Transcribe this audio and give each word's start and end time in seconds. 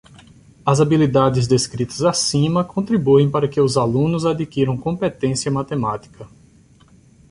As 0.65 0.79
habilidades 0.81 1.45
descritas 1.47 2.01
acima 2.01 2.63
contribuem 2.63 3.29
para 3.29 3.47
que 3.47 3.61
os 3.61 3.77
alunos 3.77 4.25
adquiram 4.25 4.75
competência 4.75 5.51
matemática. 5.51 6.27